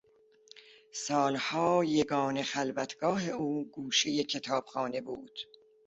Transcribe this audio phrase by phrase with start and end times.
[0.91, 5.37] سالها یگانه خلوتگاه او گوشهی کتابخانه بود.